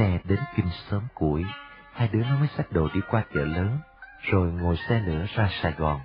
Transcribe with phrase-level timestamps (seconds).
[0.00, 1.44] xe đến kinh sớm củi,
[1.92, 3.78] hai đứa nó mới xách đồ đi qua chợ lớn,
[4.22, 6.00] rồi ngồi xe lửa ra Sài Gòn.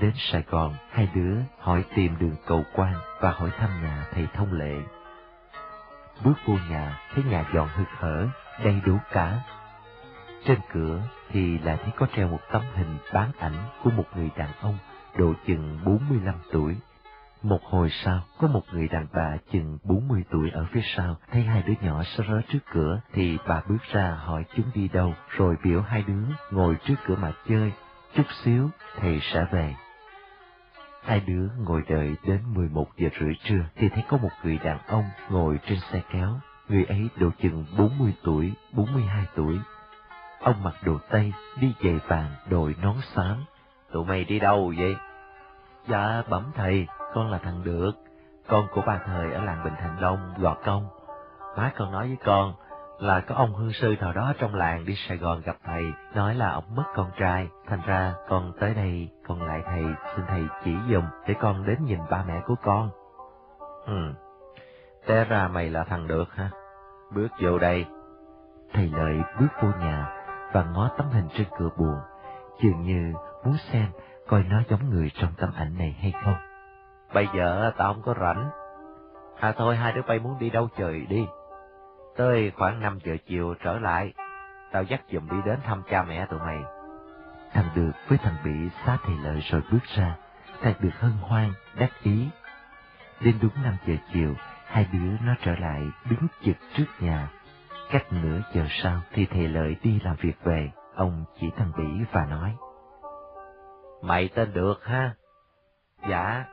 [0.00, 4.26] Đến Sài Gòn, hai đứa hỏi tìm đường cầu quan và hỏi thăm nhà thầy
[4.34, 4.76] thông lệ.
[6.24, 8.26] Bước vô nhà, thấy nhà dọn hực hở,
[8.64, 9.40] đầy đủ cả.
[10.44, 14.30] Trên cửa thì lại thấy có treo một tấm hình bán ảnh của một người
[14.36, 14.78] đàn ông
[15.16, 16.76] độ chừng 45 tuổi.
[17.42, 21.42] Một hồi sau, có một người đàn bà chừng 40 tuổi ở phía sau, thấy
[21.42, 25.14] hai đứa nhỏ sơ rớ trước cửa, thì bà bước ra hỏi chúng đi đâu,
[25.28, 27.72] rồi biểu hai đứa ngồi trước cửa mà chơi,
[28.14, 29.74] chút xíu thầy sẽ về.
[31.04, 34.78] Hai đứa ngồi đợi đến 11 giờ rưỡi trưa thì thấy có một người đàn
[34.86, 36.40] ông ngồi trên xe kéo.
[36.68, 39.58] Người ấy độ chừng 40 tuổi, 42 tuổi.
[40.40, 43.44] Ông mặc đồ Tây, đi giày vàng, đội nón xám.
[43.92, 44.96] Tụi mày đi đâu vậy?
[45.88, 47.92] Dạ, bẩm thầy, con là thằng Được,
[48.48, 50.88] con của bà thời ở làng Bình Thành Đông, Gò Công.
[51.56, 52.54] Má con nói với con,
[52.98, 56.34] là có ông hương sư nào đó trong làng đi Sài Gòn gặp thầy, nói
[56.34, 59.84] là ông mất con trai, thành ra con tới đây, con lại thầy,
[60.16, 62.90] xin thầy chỉ dùm để con đến nhìn ba mẹ của con.
[63.86, 64.14] Ừ,
[65.06, 66.50] té ra mày là thằng được ha,
[67.14, 67.86] bước vô đây.
[68.72, 70.08] Thầy Lợi bước vô nhà
[70.52, 71.96] và ngó tấm hình trên cửa buồn,
[72.62, 73.12] dường như
[73.44, 73.86] muốn xem
[74.28, 76.49] coi nó giống người trong tấm ảnh này hay không.
[77.14, 78.50] Bây giờ tao không có rảnh.
[79.40, 81.26] À thôi hai đứa bay muốn đi đâu trời đi.
[82.16, 84.12] Tới khoảng 5 giờ chiều trở lại,
[84.72, 86.62] tao dắt dùm đi đến thăm cha mẹ tụi mày.
[87.52, 90.16] Thằng Được với thằng Bị xá thầy lợi rồi bước ra,
[90.62, 92.28] thằng Được hân hoan, đắc ý.
[93.20, 94.34] Đến đúng 5 giờ chiều,
[94.66, 97.28] hai đứa nó trở lại đứng chực trước nhà.
[97.90, 102.04] Cách nửa giờ sau thì thầy lợi đi làm việc về, ông chỉ thằng Bỉ
[102.12, 102.56] và nói.
[104.02, 105.14] Mày tên Được ha?
[106.08, 106.44] Dạ.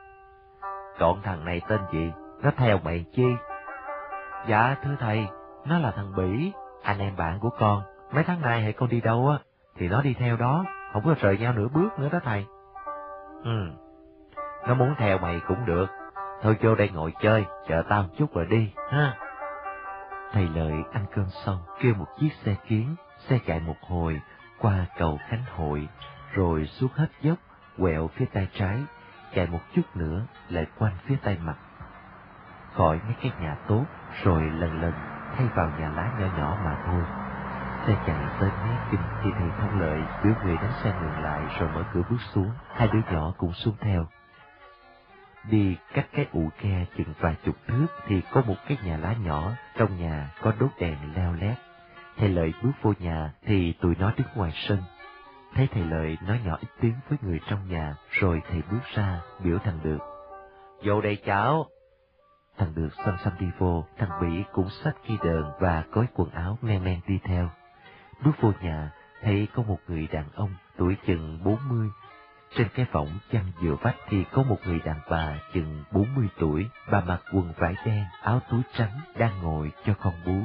[0.98, 2.12] Còn thằng này tên gì?
[2.42, 3.26] Nó theo mày chi?
[4.46, 5.26] Dạ thưa thầy,
[5.64, 7.82] nó là thằng Bỉ, anh em bạn của con.
[8.12, 9.38] Mấy tháng nay hãy con đi đâu á,
[9.76, 12.46] thì nó đi theo đó, không có rời nhau nửa bước nữa đó thầy.
[13.44, 13.70] Ừ,
[14.66, 15.86] nó muốn theo mày cũng được.
[16.42, 19.16] Thôi vô đây ngồi chơi, chờ tao một chút rồi đi, ha.
[20.32, 24.20] Thầy Lợi ăn cơm xong, kêu một chiếc xe kiến, xe chạy một hồi,
[24.60, 25.88] qua cầu Khánh Hội,
[26.32, 27.38] rồi xuống hết dốc,
[27.78, 28.78] quẹo phía tay trái,
[29.34, 31.56] chạy một chút nữa, lại quanh phía tay mặt.
[32.74, 33.84] Khỏi mấy cái nhà tốt,
[34.22, 34.92] rồi lần lần
[35.36, 37.02] thay vào nhà lá nhỏ nhỏ mà thôi.
[37.86, 41.56] Xe chạy tới mé kinh thì thầy thông lợi biểu người đánh xe ngừng lại
[41.58, 44.06] rồi mở cửa bước xuống, hai đứa nhỏ cũng xuống theo.
[45.50, 49.14] Đi cách cái ụ ke chừng vài chục thước thì có một cái nhà lá
[49.24, 51.58] nhỏ, trong nhà có đốt đèn leo lét.
[52.16, 54.78] Thầy Lợi bước vô nhà thì tụi nó đứng ngoài sân.
[55.54, 59.20] Thấy thầy Lợi nói nhỏ ít tiếng với người trong nhà, rồi thầy bước ra,
[59.44, 59.98] biểu thằng Được.
[60.84, 61.66] Vô đây cháu,
[62.58, 66.30] Thằng được xăm xăm đi vô, thằng Bỉ cũng xách cây đờn và gói quần
[66.30, 67.50] áo men men đi theo.
[68.24, 68.90] Bước vô nhà,
[69.22, 71.88] thấy có một người đàn ông tuổi chừng bốn mươi.
[72.56, 76.28] Trên cái võng chăn dựa vách thì có một người đàn bà chừng bốn mươi
[76.38, 80.38] tuổi, bà mặc quần vải đen, áo túi trắng, đang ngồi cho con bú.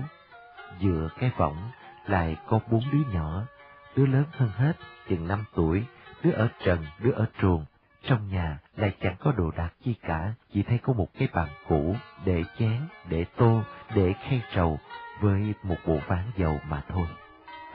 [0.80, 1.72] Dựa cái võng
[2.08, 3.44] lại có bốn đứa nhỏ,
[3.95, 4.73] đứa lớn hơn hết,
[5.09, 5.83] chừng năm tuổi,
[6.23, 7.65] đứa ở trần, đứa ở truồng,
[8.03, 11.47] trong nhà lại chẳng có đồ đạc chi cả, chỉ thấy có một cái bàn
[11.69, 11.95] cũ,
[12.25, 13.61] để chén, để tô,
[13.95, 14.79] để khay trầu,
[15.21, 17.07] với một bộ ván dầu mà thôi.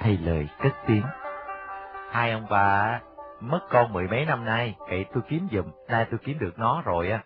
[0.00, 1.04] Thầy lời cất tiếng.
[2.10, 3.00] Hai ông bà
[3.40, 6.82] mất con mười mấy năm nay, kệ tôi kiếm giùm, nay tôi kiếm được nó
[6.84, 7.22] rồi á.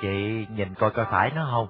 [0.00, 1.68] Chị nhìn coi coi phải nó không?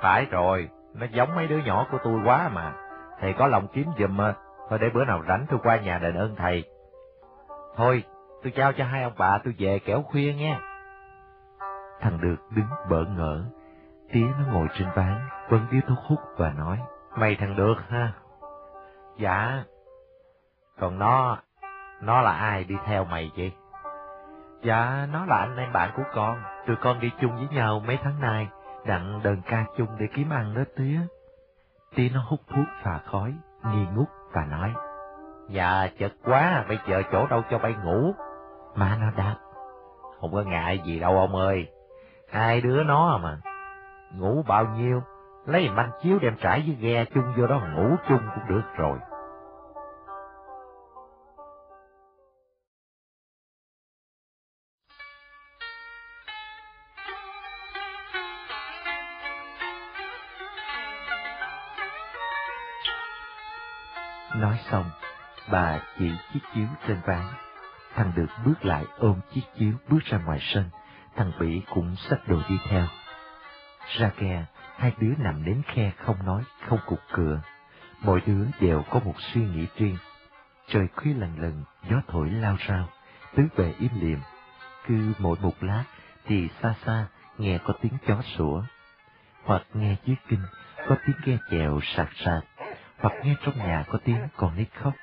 [0.00, 2.72] Phải rồi, nó giống mấy đứa nhỏ của tôi quá mà.
[3.20, 4.20] Thầy có lòng kiếm giùm,
[4.68, 6.64] thôi để bữa nào rảnh tôi qua nhà đền ơn thầy.
[7.76, 8.04] Thôi,
[8.42, 10.58] tôi trao cho hai ông bà tôi về kẻo khuya nghe.
[12.00, 13.44] Thằng Được đứng bỡ ngỡ,
[14.12, 16.78] tía nó ngồi trên ván, vẫn điếu thuốc hút và nói,
[17.16, 18.12] mày thằng Được ha?
[19.18, 19.64] Dạ.
[20.80, 21.38] Còn nó,
[22.00, 23.52] nó là ai đi theo mày vậy?
[24.62, 27.98] Dạ, nó là anh em bạn của con, tụi con đi chung với nhau mấy
[28.02, 28.48] tháng nay,
[28.86, 31.00] đặng đờn ca chung để kiếm ăn đó tía.
[31.94, 33.34] Tía nó hút thuốc phà khói,
[33.64, 34.74] nghi ngút và nói,
[35.48, 38.12] Dạ, chật quá, bây giờ chỗ đâu cho bay ngủ?
[38.74, 39.34] Má nó đáp,
[40.20, 41.68] không có ngại gì đâu ông ơi,
[42.32, 43.38] hai đứa nó mà,
[44.14, 45.02] ngủ bao nhiêu,
[45.46, 48.98] lấy manh chiếu đem trải với ghe chung vô đó ngủ chung cũng được rồi.
[65.54, 67.26] Bà chỉ chiếc chiếu trên ván
[67.94, 70.70] Thằng được bước lại ôm chiếc chiếu bước ra ngoài sân,
[71.16, 72.86] thằng Bỉ cũng xách đồ đi theo.
[73.98, 74.44] Ra kè,
[74.76, 77.40] hai đứa nằm đến khe không nói, không cục cửa.
[78.00, 79.96] mỗi đứa đều có một suy nghĩ riêng.
[80.68, 82.88] Trời khuya lần lần, gió thổi lao rao,
[83.36, 84.18] tứ bề im liệm.
[84.86, 85.84] Cứ mỗi một lát
[86.26, 87.06] thì xa xa
[87.38, 88.62] nghe có tiếng chó sủa,
[89.44, 90.42] hoặc nghe dưới kinh
[90.88, 92.44] có tiếng ghe chèo sạc sạc,
[92.98, 94.94] hoặc nghe trong nhà có tiếng con nít khóc.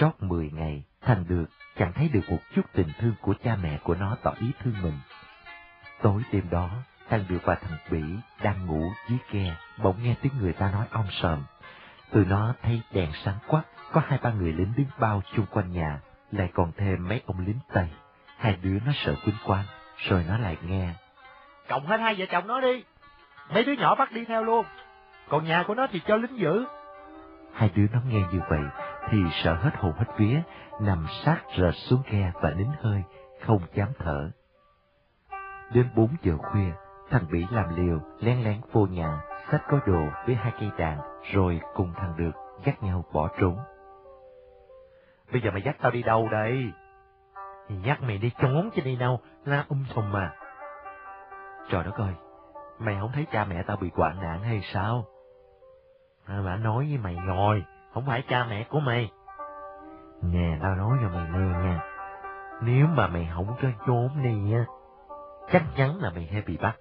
[0.00, 1.44] Trót mười ngày, thằng được
[1.78, 4.74] chẳng thấy được một chút tình thương của cha mẹ của nó tỏ ý thương
[4.82, 4.98] mình.
[6.02, 6.70] Tối đêm đó,
[7.08, 8.02] thằng được và thằng Bỉ
[8.42, 11.42] đang ngủ dưới ghe, bỗng nghe tiếng người ta nói om sòm.
[12.10, 15.72] Từ nó thấy đèn sáng quắc, có hai ba người lính đứng bao chung quanh
[15.72, 16.00] nhà,
[16.32, 17.88] lại còn thêm mấy ông lính Tây.
[18.38, 19.64] Hai đứa nó sợ quýnh quan,
[19.96, 20.90] rồi nó lại nghe.
[21.68, 22.84] Cộng hết hai vợ chồng nó đi,
[23.54, 24.66] mấy đứa nhỏ bắt đi theo luôn,
[25.28, 26.64] còn nhà của nó thì cho lính giữ.
[27.54, 28.62] Hai đứa nó nghe như vậy,
[29.10, 30.42] thì sợ hết hồn hết vía,
[30.80, 33.02] nằm sát rệt xuống ghe và nín hơi,
[33.46, 34.30] không dám thở.
[35.72, 36.72] Đến bốn giờ khuya,
[37.10, 39.20] thằng Bỉ làm liều, lén lén vô nhà,
[39.50, 40.98] xách có đồ với hai cây đàn,
[41.32, 42.32] rồi cùng thằng Được
[42.64, 43.56] dắt nhau bỏ trốn.
[45.32, 46.72] Bây giờ mày dắt tao đi đâu đây?
[47.84, 50.32] Dắt mày đi trốn chứ đi đâu, la um sùm mà.
[51.70, 52.14] Trời đất ơi,
[52.78, 55.04] mày không thấy cha mẹ tao bị quản nạn hay sao?
[56.26, 57.64] À, mà nói với mày rồi,
[57.98, 59.10] không phải cha mẹ của mày.
[60.22, 61.80] Nè, tao nói cho mày nghe nha.
[62.62, 64.64] Nếu mà mày không cho trốn đi á,
[65.52, 66.76] chắc chắn là mày hay bị bắt.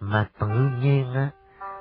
[0.00, 0.48] Mà tự
[0.80, 1.30] nhiên á,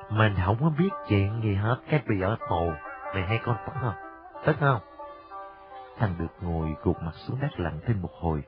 [0.09, 2.71] mình không có biết chuyện gì hết, cái bị ở tù.
[3.13, 3.95] Mày hay con tức không?
[4.45, 4.81] Tức không?
[5.97, 8.43] Thằng được ngồi gục mặt xuống đất lặng thinh một hồi.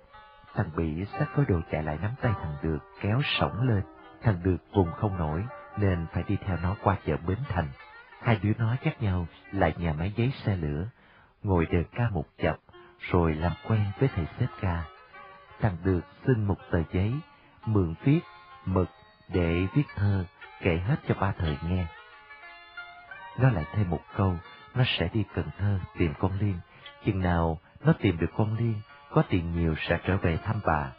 [0.55, 3.83] Thằng bị sát có đồ chạy lại nắm tay thằng được, kéo sổng lên.
[4.21, 5.43] Thằng được vùng không nổi,
[5.77, 7.67] nên phải đi theo nó qua chợ Bến Thành.
[8.21, 10.87] Hai đứa nó chắc nhau lại nhà máy giấy xe lửa,
[11.43, 12.57] ngồi đờ ca một chập,
[12.99, 14.83] rồi làm quen với thầy xếp ca.
[15.59, 17.13] Thằng được xin một tờ giấy,
[17.65, 18.19] mượn viết,
[18.65, 18.89] mực
[19.27, 20.25] để viết thơ,
[20.61, 21.85] kể hết cho ba thời nghe.
[23.39, 24.35] Nó lại thêm một câu,
[24.75, 26.59] nó sẽ đi Cần Thơ tìm con Liên.
[27.05, 28.81] Chừng nào nó tìm được con Liên,
[29.11, 30.91] có tiền nhiều sẽ trở về thăm bà.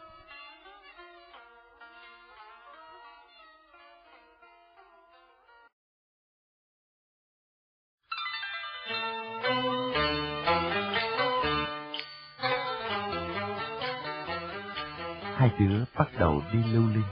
[15.41, 17.11] Hai đứa bắt đầu đi lưu linh.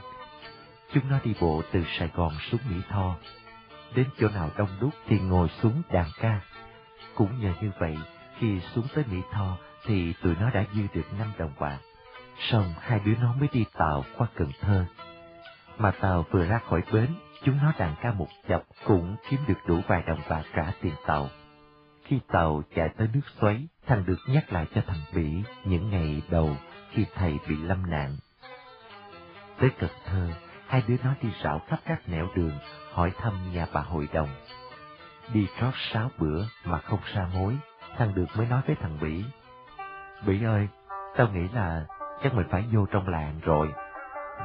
[0.94, 3.16] Chúng nó đi bộ từ Sài Gòn xuống Mỹ Tho.
[3.96, 6.42] Đến chỗ nào đông đúc thì ngồi xuống đàn ca.
[7.16, 7.98] Cũng nhờ như vậy,
[8.38, 11.78] khi xuống tới Mỹ Tho thì tụi nó đã dư được năm đồng bạc.
[12.38, 14.86] Xong hai đứa nó mới đi tàu qua Cần Thơ.
[15.78, 17.08] Mà tàu vừa ra khỏi bến,
[17.44, 20.94] chúng nó đàn ca một chập cũng kiếm được đủ vài đồng bạc trả tiền
[21.06, 21.30] tàu.
[22.04, 26.22] Khi tàu chạy tới nước xoáy, thằng được nhắc lại cho thằng Bỉ những ngày
[26.30, 26.58] đầu
[26.90, 28.16] khi thầy bị lâm nạn.
[29.60, 30.30] Tới Cần Thơ,
[30.68, 32.60] hai đứa nó đi rảo khắp các nẻo đường,
[32.94, 34.30] hỏi thăm nhà bà hội đồng.
[35.34, 37.58] Đi trót sáu bữa mà không ra mối,
[37.98, 39.24] thằng được mới nói với thằng Bỉ.
[40.26, 40.68] Bỉ ơi,
[41.18, 41.86] tao nghĩ là
[42.24, 43.72] chắc mình phải vô trong làng rồi.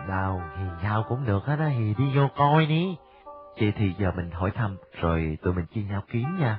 [0.09, 2.97] Nào, thì sao cũng được hết á, thì đi vô coi đi.
[3.61, 6.59] Vậy thì giờ mình hỏi thăm, rồi tụi mình chia nhau kiếm nha.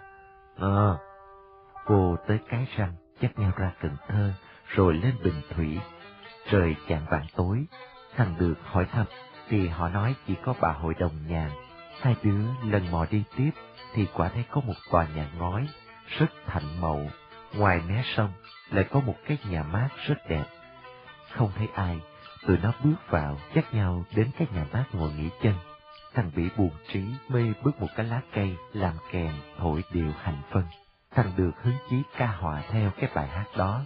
[0.57, 0.97] Ờ,
[1.85, 4.33] cô tới cái răng, dắt nhau ra Cần Thơ,
[4.67, 5.79] rồi lên Bình Thủy.
[6.49, 7.65] Trời chạng vạn tối,
[8.15, 9.05] thằng được hỏi thăm,
[9.49, 11.51] thì họ nói chỉ có bà hội đồng nhà.
[12.01, 13.51] Hai đứa lần mò đi tiếp,
[13.93, 15.67] thì quả thấy có một tòa nhà ngói,
[16.17, 17.09] rất thạnh mậu.
[17.53, 18.31] Ngoài mé sông,
[18.71, 20.45] lại có một cái nhà mát rất đẹp.
[21.31, 21.99] Không thấy ai,
[22.47, 25.53] tụi nó bước vào, dắt nhau đến cái nhà mát ngồi nghỉ chân.
[26.13, 30.41] Thằng bị buồn trí mê bước một cái lá cây làm kèn thổi điệu hành
[30.51, 30.63] phân.
[31.11, 33.81] Thằng được hứng chí ca họa theo cái bài hát đó.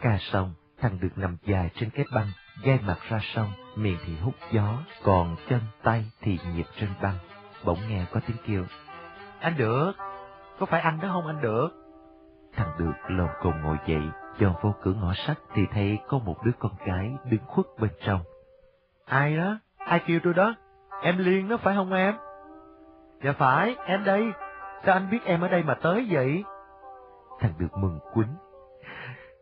[0.00, 2.26] Ca xong, thằng được nằm dài trên cái băng,
[2.62, 4.74] gai mặt ra sông, miệng thì hút gió,
[5.04, 7.14] còn chân tay thì nhịp trên băng.
[7.64, 8.64] Bỗng nghe có tiếng kêu.
[9.40, 9.92] Anh được,
[10.58, 11.68] có phải anh đó không anh được?
[12.52, 14.02] Thằng được lồm cồm ngồi dậy,
[14.40, 17.90] dòm vô cửa ngõ sắt thì thấy có một đứa con gái đứng khuất bên
[18.06, 18.20] trong.
[19.04, 19.58] Ai đó?
[19.78, 20.54] Ai kêu tôi đó?
[21.02, 22.14] Em Liên đó phải không em?
[23.22, 24.22] Dạ phải, em đây.
[24.84, 26.44] Sao anh biết em ở đây mà tới vậy?
[27.40, 28.34] Thằng được mừng quýnh.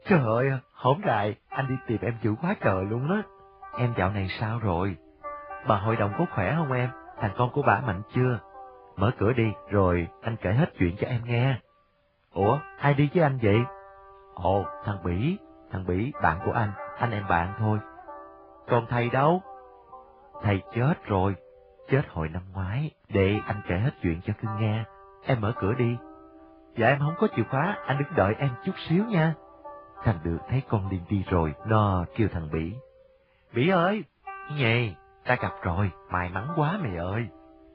[0.08, 3.22] Trời ơi, hổm đại, anh đi tìm em dữ quá trời luôn á.
[3.78, 4.96] Em dạo này sao rồi?
[5.68, 6.90] Bà hội đồng có khỏe không em?
[7.20, 8.38] Thằng con của bà mạnh chưa?
[8.96, 11.60] Mở cửa đi, rồi anh kể hết chuyện cho em nghe.
[12.32, 13.58] Ủa, ai đi với anh vậy?
[14.34, 15.38] Ồ, thằng Bỉ,
[15.70, 17.78] thằng Bỉ, bạn của anh, anh em bạn thôi.
[18.68, 19.42] Còn thầy đâu?
[20.42, 21.34] Thầy chết rồi,
[21.88, 24.84] chết hồi năm ngoái, để anh kể hết chuyện cho cưng nghe.
[25.26, 25.96] Em mở cửa đi.
[26.76, 29.34] Dạ em không có chìa khóa, anh đứng đợi em chút xíu nha.
[30.04, 32.74] Thằng được thấy con Liên đi rồi, nó kêu thằng Bỉ.
[33.54, 34.04] Bỉ ơi,
[34.56, 37.26] nhì, ta gặp rồi, may mắn quá mày ơi.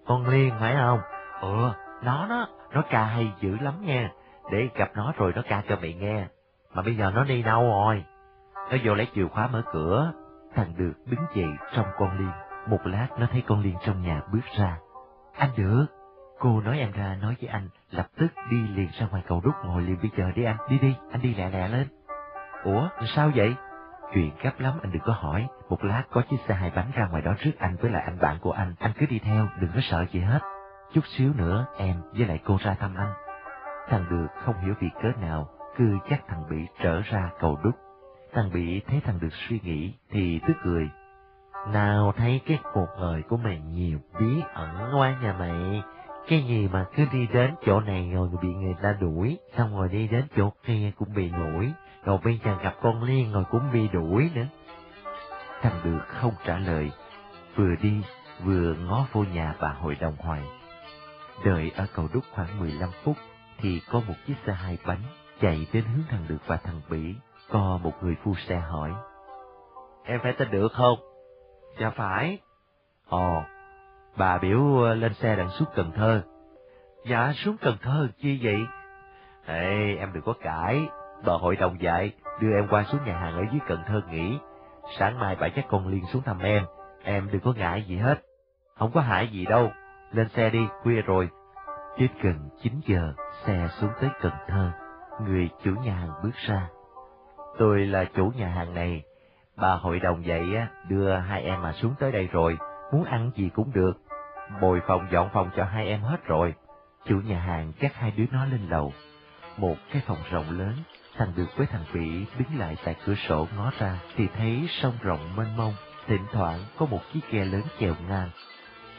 [0.06, 1.00] Con Liên phải không?
[1.42, 1.72] Ừ,
[2.04, 4.12] Nó đó, nó ca hay dữ lắm nha,
[4.51, 6.28] để gặp nó rồi nó ca cho mày nghe.
[6.74, 8.04] Mà bây giờ nó đi đâu rồi?
[8.72, 10.12] Nó vô lấy chìa khóa mở cửa.
[10.56, 12.32] Thằng được đứng dậy trong con Liên.
[12.68, 14.78] Một lát nó thấy con Liên trong nhà bước ra.
[15.38, 15.86] Anh được.
[16.40, 19.54] Cô nói em ra nói với anh, lập tức đi liền ra ngoài cầu đúc
[19.66, 21.88] ngồi liền bây giờ đi anh, đi đi, anh đi lẹ lẹ lên.
[22.63, 23.56] Ủa, sao vậy?
[24.13, 27.08] Chuyện gấp lắm anh đừng có hỏi, một lát có chiếc xe hai bánh ra
[27.08, 29.72] ngoài đó rước anh với lại anh bạn của anh, anh cứ đi theo, đừng
[29.75, 30.39] có sợ gì hết.
[30.94, 33.13] Chút xíu nữa em với lại cô ra thăm anh.
[33.89, 37.75] Thằng được không hiểu vì cớ nào, cứ chắc thằng bị trở ra cầu đúc.
[38.34, 40.89] Thằng bị thấy thằng được suy nghĩ thì tức cười.
[41.74, 45.84] Nào thấy cái cuộc đời của mày nhiều bí ẩn quá nhà mày.
[46.27, 49.89] Cái gì mà cứ đi đến chỗ này rồi bị người ta đuổi, xong rồi
[49.89, 51.72] đi đến chỗ kia cũng bị đuổi,
[52.03, 54.48] rồi bây giờ gặp con Liên rồi cũng bị đuổi nữa.
[55.62, 56.91] Thằng được không trả lời,
[57.55, 58.01] vừa đi
[58.43, 60.41] vừa ngó vô nhà bà hội đồng hoài.
[61.46, 63.17] Đợi ở cầu đúc khoảng 15 phút
[63.58, 65.01] thì có một chiếc xe hai bánh
[65.41, 67.15] chạy đến hướng thằng được và thằng Bỉ.
[67.50, 68.91] Có một người phu xe hỏi.
[70.03, 71.00] Em phải tên được không?
[71.79, 72.39] Dạ phải.
[73.08, 73.43] Ồ,
[74.17, 76.22] bà biểu lên xe đặng xuống Cần Thơ.
[77.05, 78.60] Dạ xuống Cần Thơ chi vậy?
[79.46, 80.89] Ê, em đừng có cãi,
[81.25, 84.40] bà hội đồng dạy đưa em qua xuống nhà hàng ở dưới Cần Thơ nghỉ.
[84.98, 86.63] Sáng mai bà chắc con Liên xuống thăm em,
[87.04, 88.20] em đừng có ngại gì hết.
[88.78, 89.72] Không có hại gì đâu,
[90.12, 91.30] lên xe đi, khuya rồi.
[91.98, 93.13] Đến gần 9 giờ,
[93.46, 94.72] xe xuống tới Cần Thơ,
[95.25, 96.68] người chủ nhà hàng bước ra.
[97.58, 99.04] Tôi là chủ nhà hàng này,
[99.58, 102.58] bà hội đồng dạy á, đưa hai em mà xuống tới đây rồi,
[102.94, 103.94] muốn ăn gì cũng được.
[104.62, 106.54] Bồi phòng dọn phòng cho hai em hết rồi.
[107.06, 108.94] Chủ nhà hàng chắc hai đứa nó lên lầu.
[109.58, 110.74] Một cái phòng rộng lớn,
[111.22, 114.94] thành được với thằng Vĩ đứng lại tại cửa sổ ngó ra thì thấy sông
[115.01, 115.74] rộng mênh mông,
[116.08, 118.30] thỉnh thoảng có một chiếc ghe lớn chèo ngang.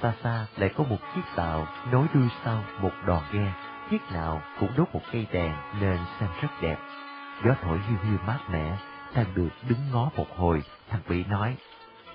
[0.03, 3.53] Xa xa lại có một chiếc tàu nối đuôi sau một đòn ghe,
[3.91, 6.77] chiếc nào cũng đốt một cây đèn nên xem rất đẹp.
[7.45, 8.77] Gió thổi hiu hiu mát mẻ,
[9.15, 11.57] thằng được đứng ngó một hồi, thằng Vĩ nói,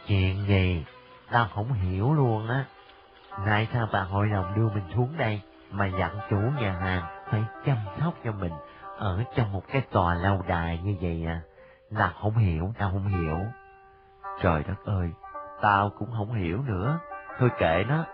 [0.08, 0.86] Chuyện gì?
[1.32, 2.66] Tao không hiểu luôn á.
[3.46, 7.44] Nay sao bà hội đồng đưa mình xuống đây mà dặn chủ nhà hàng phải
[7.66, 8.52] chăm sóc cho mình
[8.98, 11.42] ở trong một cái tòa lâu đài như vậy à?
[11.98, 13.38] Tao không hiểu, tao không hiểu.
[14.42, 15.10] Trời đất ơi,
[15.62, 17.00] tao cũng không hiểu nữa.
[17.40, 18.06] Thôi kệ nó,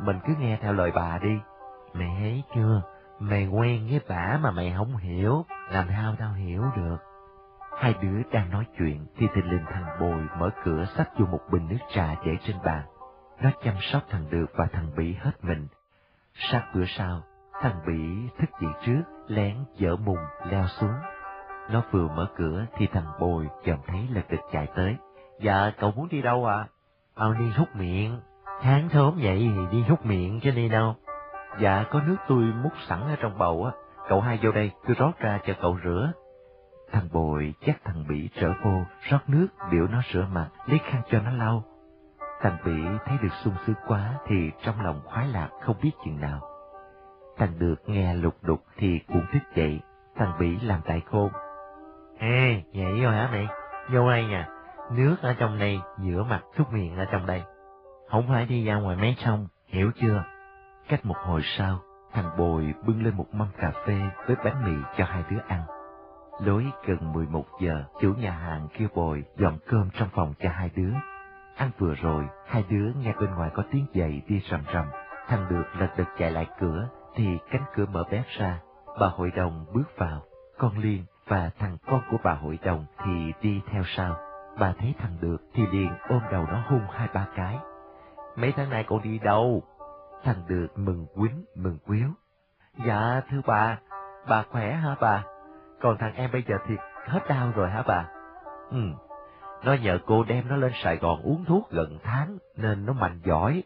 [0.00, 1.38] mình cứ nghe theo lời bà đi.
[1.94, 2.82] Mày thấy chưa,
[3.18, 6.96] mày quen với bà mà mày không hiểu, làm sao tao hiểu được.
[7.78, 11.40] Hai đứa đang nói chuyện thì thình lình thằng Bồi mở cửa xách vô một
[11.52, 12.82] bình nước trà để trên bàn.
[13.40, 15.66] Nó chăm sóc thằng Được và thằng Bỉ hết mình.
[16.34, 17.20] Sát bữa sau,
[17.60, 19.02] thằng Bỉ thức dậy trước,
[19.34, 20.18] lén dở mùng
[20.50, 20.94] leo xuống.
[21.70, 24.96] Nó vừa mở cửa thì thằng Bồi chợt thấy lật địch chạy tới.
[25.40, 26.66] Dạ, cậu muốn đi đâu à?
[27.16, 28.20] Tao đi hút miệng.
[28.62, 30.94] Tháng sớm vậy thì đi hút miệng chứ đi đâu.
[31.60, 33.72] Dạ, có nước tôi múc sẵn ở trong bầu á.
[34.08, 36.12] Cậu hai vô đây, tôi rót ra cho cậu rửa.
[36.92, 41.02] Thằng bồi chắc thằng Bỉ trở vô, rót nước, biểu nó rửa mặt, lấy khăn
[41.10, 41.64] cho nó lau.
[42.42, 46.20] Thằng Bỉ thấy được sung sướng quá thì trong lòng khoái lạc không biết chừng
[46.20, 46.51] nào.
[47.36, 49.80] Thằng được nghe lục đục thì cũng thức dậy,
[50.16, 51.30] thằng Bỉ làm tại khôn.
[52.18, 53.46] Ê, vậy rồi hả mày?
[53.92, 54.48] Vô đây nha,
[54.92, 57.42] nước ở trong đây, giữa mặt xúc miệng ở trong đây.
[58.10, 60.24] Không phải đi ra ngoài mấy sông, hiểu chưa?
[60.88, 61.80] Cách một hồi sau,
[62.12, 65.62] thằng Bồi bưng lên một mâm cà phê với bánh mì cho hai đứa ăn.
[66.40, 70.70] Lối gần 11 giờ, chủ nhà hàng kêu Bồi dọn cơm trong phòng cho hai
[70.76, 70.92] đứa.
[71.56, 74.86] Ăn vừa rồi, hai đứa nghe bên ngoài có tiếng giày đi rầm rầm.
[75.28, 78.58] Thằng được lật đật chạy lại cửa, thì cánh cửa mở bét ra.
[79.00, 80.22] Bà hội đồng bước vào,
[80.58, 84.16] con Liên và thằng con của bà hội đồng thì đi theo sau.
[84.58, 87.58] Bà thấy thằng được thì liền ôm đầu nó hôn hai ba cái.
[88.36, 89.62] Mấy tháng nay con đi đâu?
[90.24, 92.08] Thằng được mừng quýnh, mừng quýu.
[92.86, 93.78] Dạ thưa bà,
[94.28, 95.24] bà khỏe hả bà?
[95.80, 96.74] Còn thằng em bây giờ thì
[97.06, 98.08] hết đau rồi hả bà?
[98.70, 98.82] Ừ,
[99.64, 103.20] nó nhờ cô đem nó lên Sài Gòn uống thuốc gần tháng nên nó mạnh
[103.24, 103.62] giỏi.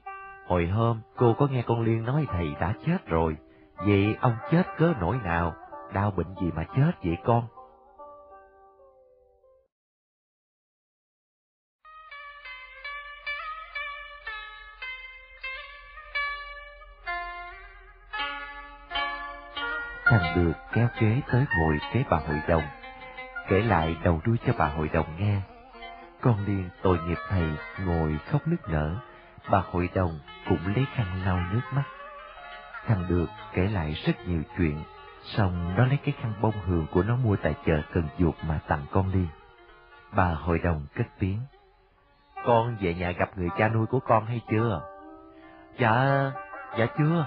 [0.46, 3.36] Hồi hôm cô có nghe con Liên nói thầy đã chết rồi.
[3.76, 5.54] Vậy ông chết cớ nỗi nào?
[5.92, 7.46] Đau bệnh gì mà chết vậy con?
[20.04, 22.62] Thằng được kéo ghế tới ngồi kế bà hội đồng,
[23.48, 25.40] kể lại đầu đuôi cho bà hội đồng nghe.
[26.20, 27.46] Con Liên tội nghiệp thầy
[27.86, 28.96] ngồi khóc nức nở,
[29.50, 31.84] bà hội đồng cũng lấy khăn lau nước mắt.
[32.86, 34.82] Thằng được kể lại rất nhiều chuyện,
[35.22, 38.60] xong nó lấy cái khăn bông hường của nó mua tại chợ Cần Duột mà
[38.68, 39.28] tặng con Liên.
[40.16, 41.40] Bà hội đồng cất tiếng.
[42.44, 44.80] Con về nhà gặp người cha nuôi của con hay chưa?
[45.78, 46.32] Dạ,
[46.78, 47.26] dạ chưa.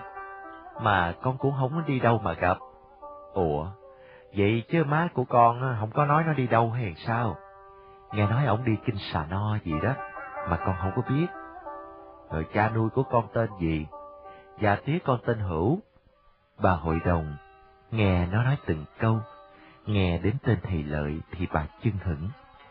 [0.81, 2.57] mà con cũng không đi đâu mà gặp.
[3.33, 3.67] Ủa,
[4.37, 7.35] vậy chứ má của con không có nói nó đi đâu hay sao?
[8.13, 9.93] Nghe nói ổng đi kinh xà no gì đó,
[10.49, 11.27] mà con không có biết.
[12.31, 13.87] Rồi cha nuôi của con tên gì?
[14.61, 15.79] Dạ tía con tên Hữu.
[16.61, 17.35] Bà hội đồng,
[17.91, 19.19] nghe nó nói từng câu,
[19.85, 22.29] nghe đến tên thầy lợi thì bà chân hững.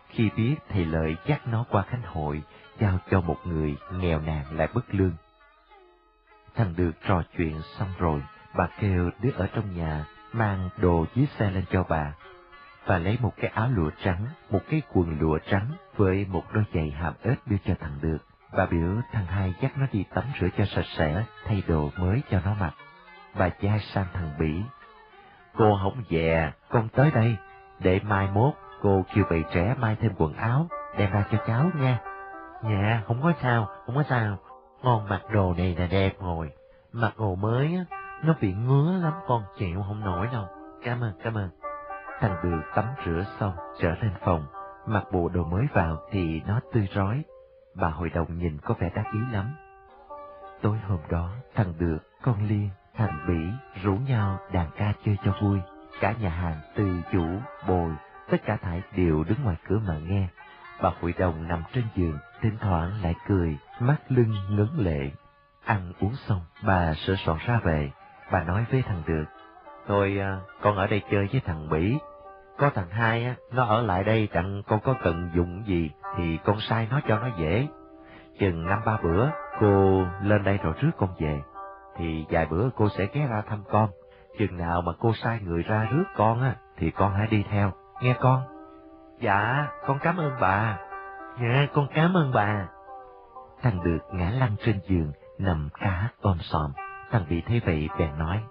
[0.08, 2.42] Khi biết thầy lợi dắt nó qua khánh hội,
[2.80, 5.12] giao cho một người nghèo nàn lại bất lương.
[6.54, 8.22] Thằng được trò chuyện xong rồi,
[8.56, 12.14] bà kêu đứa ở trong nhà mang đồ dưới xe lên cho bà,
[12.86, 16.64] và lấy một cái áo lụa trắng, một cái quần lụa trắng với một đôi
[16.74, 18.18] giày hàm ếch đưa cho thằng được.
[18.56, 22.22] Bà biểu thằng hai dắt nó đi tắm rửa cho sạch sẽ, thay đồ mới
[22.30, 22.74] cho nó mặc.
[23.38, 24.62] Bà cha sang thằng Bỉ.
[25.56, 27.36] Cô không về, con tới đây,
[27.78, 30.66] để mai mốt cô kêu bầy trẻ mai thêm quần áo,
[30.98, 31.98] đem ra cho cháu nha.
[32.62, 34.36] Dạ, không có sao, không có sao.
[34.82, 36.50] Ngon mặc đồ này là đẹp rồi.
[36.92, 40.46] Mặc đồ mới á, nó bị ngứa lắm con chịu không nổi đâu.
[40.84, 41.50] Cảm ơn, cảm ơn.
[42.20, 44.46] Thằng bự tắm rửa xong, trở lên phòng,
[44.86, 47.24] mặc bộ đồ mới vào thì nó tươi rói.
[47.80, 49.54] Bà hội đồng nhìn có vẻ đắc ý lắm.
[50.62, 53.48] Tối hôm đó, thằng Được, con Liên, thằng Bỉ
[53.82, 55.58] rủ nhau đàn ca chơi cho vui.
[56.00, 57.26] Cả nhà hàng từ chủ,
[57.68, 57.90] bồi,
[58.30, 60.28] tất cả thải đều đứng ngoài cửa mà nghe.
[60.82, 65.10] Bà hội đồng nằm trên giường, thỉnh thoảng lại cười, mắt lưng ngấn lệ.
[65.64, 67.90] Ăn uống xong, bà sửa soạn ra về.
[68.32, 69.24] Bà nói với thằng Được,
[69.88, 71.98] Thôi à, con ở đây chơi với thằng Bỉ.
[72.58, 76.38] Có thằng hai á, nó ở lại đây đặng con có cần dùng gì thì
[76.44, 77.68] con sai nó cho nó dễ.
[78.38, 79.28] Chừng năm ba bữa,
[79.60, 81.40] cô lên đây rồi rước con về.
[81.96, 83.90] Thì vài bữa cô sẽ ghé ra thăm con.
[84.38, 87.72] Chừng nào mà cô sai người ra rước con á, thì con hãy đi theo,
[88.00, 88.42] nghe con.
[89.20, 90.78] Dạ, con cảm ơn bà.
[91.42, 92.66] Dạ, con cảm ơn bà.
[93.62, 96.72] Thằng được ngã lăn trên giường, nằm ca hát ôm sòm.
[97.10, 98.42] Thằng bị thế vậy bèn nói.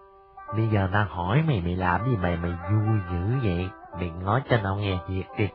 [0.55, 3.69] Bây giờ tao hỏi mày mày làm gì mày mày vui dữ vậy?
[3.97, 5.49] Mày nói cho tao nghe thiệt đi.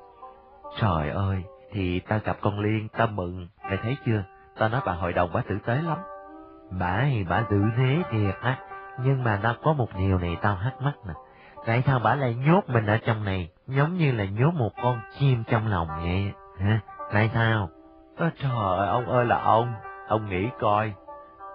[0.80, 4.22] Trời ơi, thì tao gặp con Liên, tao mừng, mày thấy chưa?
[4.58, 5.98] Tao nói bà hội đồng bà tử tế lắm.
[6.70, 8.58] Bà thì bà tử thế thiệt á,
[9.04, 11.14] nhưng mà tao có một điều này tao hắc mắc nè.
[11.66, 15.00] Tại sao bà lại nhốt mình ở trong này, giống như là nhốt một con
[15.18, 16.80] chim trong lòng vậy, hả?
[17.12, 17.68] Tại sao?
[18.16, 19.72] Ơ trời ơi, ông ơi là ông,
[20.08, 20.92] ông nghĩ coi,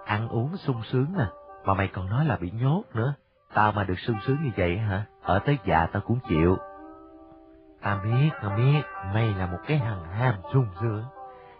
[0.06, 1.24] ăn uống sung sướng nè,
[1.64, 3.14] mà mày còn nói là bị nhốt nữa.
[3.54, 5.04] Tao mà được sung sướng như vậy hả?
[5.22, 6.56] Ở tới già tao cũng chịu
[7.82, 8.82] ta biết, ta biết,
[9.14, 11.04] mày là một cái thằng ham sung sướng.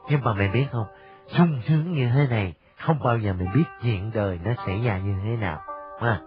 [0.09, 0.87] Nhưng mà mày biết không,
[1.27, 4.99] sung sướng như thế này, không bao giờ mày biết chuyện đời nó xảy ra
[4.99, 5.63] như thế nào.
[6.01, 6.21] À,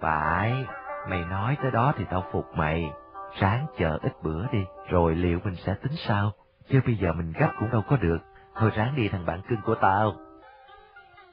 [0.00, 0.66] phải,
[1.08, 2.92] mày nói tới đó thì tao phục mày.
[3.40, 6.32] Sáng chờ ít bữa đi, rồi liệu mình sẽ tính sao?
[6.68, 8.18] Chứ bây giờ mình gấp cũng đâu có được.
[8.56, 10.12] Thôi ráng đi thằng bạn cưng của tao.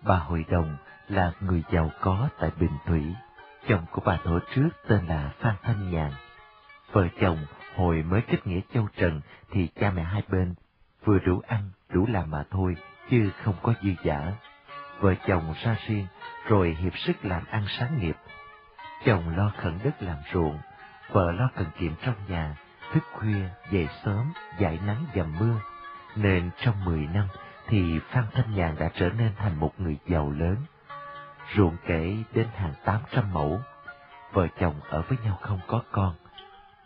[0.02, 0.78] Bà Hội Đồng
[1.08, 3.16] là người giàu có tại Bình Thủy.
[3.68, 6.12] Chồng của bà thổ trước tên là Phan Thanh Nhàn.
[6.92, 7.38] Vợ chồng
[7.82, 10.54] hồi mới kết nghĩa châu Trần thì cha mẹ hai bên
[11.06, 12.76] vừa đủ ăn, đủ làm mà thôi,
[13.10, 14.34] chứ không có dư giả.
[15.00, 16.08] Vợ chồng ra riêng,
[16.48, 18.16] rồi hiệp sức làm ăn sáng nghiệp.
[19.06, 20.60] Chồng lo khẩn đất làm ruộng,
[21.12, 22.56] vợ lo cần kiệm trong nhà,
[22.94, 25.62] thức khuya, dậy sớm, dãi nắng dầm mưa.
[26.16, 27.28] Nên trong mười năm
[27.68, 30.56] thì Phan Thanh Nhàn đã trở nên thành một người giàu lớn.
[31.56, 33.60] Ruộng kể đến hàng tám trăm mẫu,
[34.34, 36.16] vợ chồng ở với nhau không có con.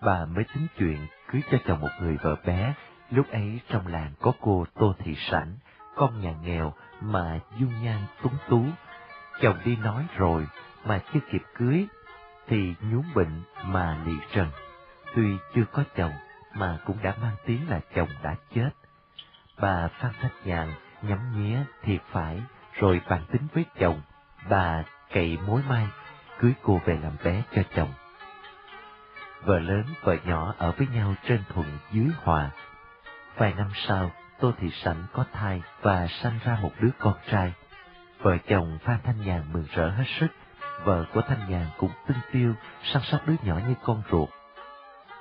[0.01, 2.73] Bà mới tính chuyện cưới cho chồng một người vợ bé,
[3.09, 5.55] lúc ấy trong làng có cô Tô Thị Sảnh,
[5.95, 8.65] con nhà nghèo mà dung nhan túng tú.
[9.41, 10.47] Chồng đi nói rồi
[10.85, 11.87] mà chưa kịp cưới,
[12.47, 14.47] thì nhún bệnh mà lì trần.
[15.15, 16.13] Tuy chưa có chồng
[16.53, 18.69] mà cũng đã mang tiếng là chồng đã chết.
[19.59, 20.67] Bà Phan thách Nhàn
[21.01, 22.41] nhắm nhía thiệt phải,
[22.73, 24.01] rồi bàn tính với chồng,
[24.49, 25.87] bà cậy mối mai,
[26.39, 27.93] cưới cô về làm bé cho chồng.
[29.45, 32.51] Vợ lớn vợ nhỏ ở với nhau trên thuận dưới hòa.
[33.37, 37.53] Vài năm sau, Tô Thị Sảnh có thai và sanh ra một đứa con trai.
[38.19, 40.27] Vợ chồng Phan Thanh Nhàn mừng rỡ hết sức,
[40.83, 42.53] vợ của Thanh Nhàn cũng tinh tiêu,
[42.83, 44.29] săn sóc đứa nhỏ như con ruột.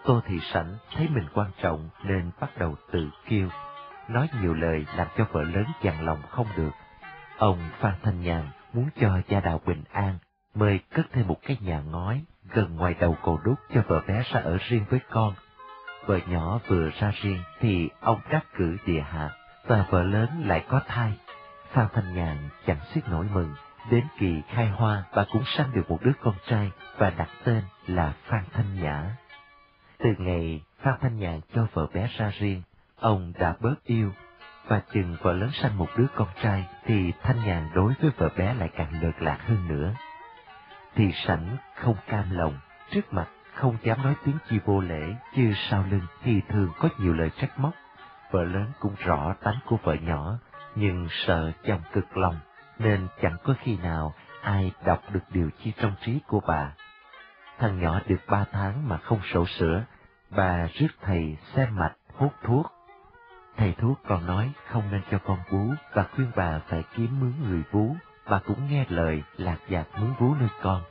[0.04, 3.48] Tô Thị Sảnh thấy mình quan trọng nên bắt đầu tự kiêu
[4.08, 6.72] nói nhiều lời làm cho vợ lớn dằn lòng không được.
[7.38, 10.18] Ông Phan Thanh Nhàn muốn cho gia đạo bình an,
[10.54, 14.22] mời cất thêm một cái nhà ngói gần ngoài đầu cầu đúc cho vợ bé
[14.32, 15.34] ra ở riêng với con.
[16.06, 19.30] Vợ nhỏ vừa ra riêng thì ông cắt cử địa hạ,
[19.66, 21.12] và vợ lớn lại có thai.
[21.72, 23.54] Phan Thanh Nhàn chẳng xiết nổi mừng,
[23.90, 27.62] đến kỳ khai hoa bà cũng sanh được một đứa con trai và đặt tên
[27.86, 29.16] là Phan Thanh Nhã.
[29.98, 32.62] Từ ngày Phan Thanh Nhàn cho vợ bé ra riêng,
[33.00, 34.12] ông đã bớt yêu,
[34.68, 38.28] và chừng vợ lớn sanh một đứa con trai thì Thanh Nhàn đối với vợ
[38.36, 39.94] bé lại càng lợt lạc hơn nữa
[40.94, 42.58] thì sảnh không cam lòng,
[42.90, 46.88] trước mặt không dám nói tiếng chi vô lễ, chứ sau lưng thì thường có
[46.98, 47.74] nhiều lời trách móc.
[48.30, 50.38] Vợ lớn cũng rõ tánh của vợ nhỏ,
[50.74, 52.36] nhưng sợ chồng cực lòng,
[52.78, 56.72] nên chẳng có khi nào ai đọc được điều chi trong trí của bà.
[57.58, 59.84] Thằng nhỏ được ba tháng mà không sổ sữa,
[60.30, 62.72] bà rước thầy xem mạch hút thuốc.
[63.56, 67.32] Thầy thuốc còn nói không nên cho con bú và khuyên bà phải kiếm mướn
[67.48, 67.96] người bú,
[68.30, 70.82] bà cũng nghe lời lạc dạc mướn vú nuôi con.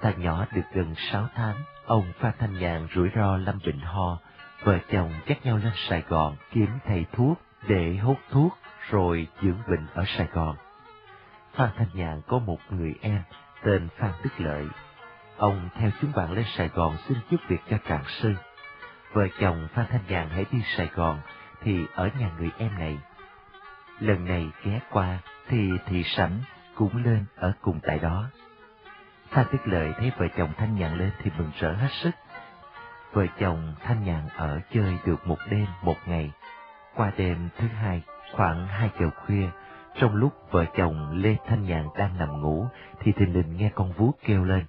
[0.00, 4.18] Thằng nhỏ được gần sáu tháng, ông Phan Thanh Nhàn rủi ro lâm bệnh ho,
[4.64, 8.58] vợ chồng dắt nhau lên Sài Gòn kiếm thầy thuốc để hút thuốc
[8.90, 10.56] rồi dưỡng bệnh ở Sài Gòn.
[11.54, 13.22] Phan Thanh Nhàn có một người em
[13.64, 14.66] tên Phan Đức Lợi.
[15.36, 18.34] Ông theo chúng bạn lên Sài Gòn xin giúp việc cho Trạng Sư.
[19.12, 21.20] Vợ chồng Phan Thanh Nhàn hãy đi Sài Gòn
[21.62, 22.98] thì ở nhà người em này.
[24.02, 26.38] Lần này ghé qua thì thị sảnh
[26.74, 28.24] cũng lên ở cùng tại đó.
[29.28, 32.10] Phan Tiết Lợi thấy vợ chồng Thanh Nhàn lên thì mừng rỡ hết sức.
[33.12, 36.30] Vợ chồng Thanh Nhàn ở chơi được một đêm một ngày.
[36.94, 39.48] Qua đêm thứ hai, khoảng hai giờ khuya,
[39.94, 42.66] trong lúc vợ chồng Lê Thanh Nhàn đang nằm ngủ,
[43.00, 44.64] thì thình lình nghe con vú kêu lên.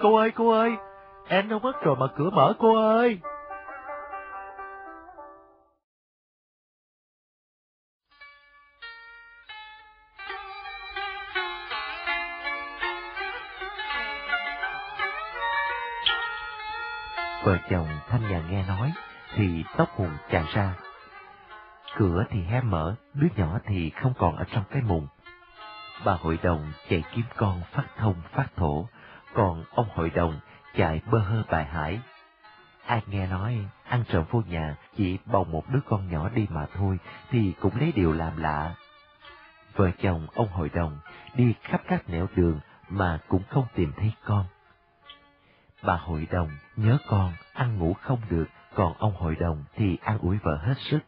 [0.00, 0.76] Cô ơi, cô ơi,
[1.28, 3.20] em đâu mất rồi mà cửa mở cô ơi.
[17.46, 18.92] Vợ chồng Thanh nhà nghe nói,
[19.34, 20.74] thì tóc hùng tràn ra,
[21.96, 25.06] Cửa thì hé mở, đứa nhỏ thì không còn ở trong cái mùng.
[26.04, 28.88] Bà hội đồng chạy kiếm con phát thông phát thổ,
[29.34, 30.40] còn ông hội đồng
[30.74, 32.00] chạy bơ hơ bài hải.
[32.86, 36.66] Ai nghe nói ăn trộm vô nhà chỉ bồng một đứa con nhỏ đi mà
[36.74, 36.98] thôi
[37.30, 38.74] thì cũng lấy điều làm lạ.
[39.74, 40.98] Vợ chồng ông hội đồng
[41.34, 44.44] đi khắp các nẻo đường mà cũng không tìm thấy con.
[45.82, 50.18] Bà hội đồng nhớ con ăn ngủ không được, còn ông hội đồng thì an
[50.18, 50.98] ủi vợ hết sức.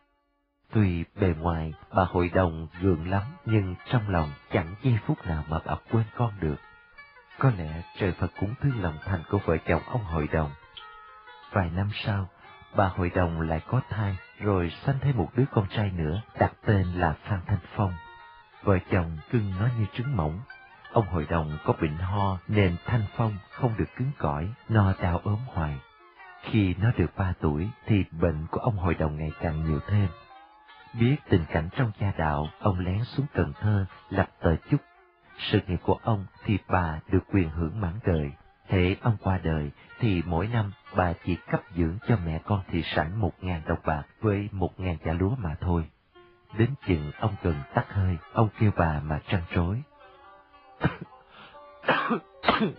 [0.73, 5.45] Tuy bề ngoài bà hội đồng gượng lắm, nhưng trong lòng chẳng giây phút nào
[5.49, 6.57] mà bà quên con được.
[7.39, 10.51] Có lẽ trời Phật cũng thương lòng thành của vợ chồng ông hội đồng.
[11.53, 12.29] Vài năm sau,
[12.77, 16.53] bà hội đồng lại có thai, rồi sanh thêm một đứa con trai nữa, đặt
[16.67, 17.93] tên là Phan Thanh Phong.
[18.63, 20.41] Vợ chồng cưng nó như trứng mỏng.
[20.99, 25.21] Ông hội đồng có bệnh ho nên Thanh Phong không được cứng cỏi, no đau
[25.25, 25.79] ốm hoài.
[26.43, 30.09] Khi nó được ba tuổi thì bệnh của ông hội đồng ngày càng nhiều thêm.
[31.01, 34.81] Biết tình cảnh trong gia đạo, ông lén xuống Cần Thơ lập tờ chúc.
[35.39, 38.33] Sự nghiệp của ông thì bà được quyền hưởng mãn đời.
[38.69, 42.83] thể ông qua đời thì mỗi năm bà chỉ cấp dưỡng cho mẹ con thị
[42.83, 45.85] sản một ngàn đồng bạc với một ngàn chả lúa mà thôi.
[46.59, 49.83] Đến chừng ông cần tắt hơi, ông kêu bà mà trăn trối.